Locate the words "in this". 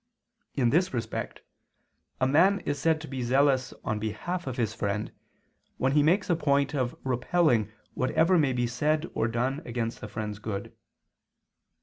0.55-0.95